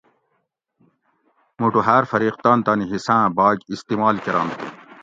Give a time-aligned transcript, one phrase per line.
[1.59, 4.57] موٹو ھاۤر فریق تان تانی حصاۤں بھاگ استعمال کرنت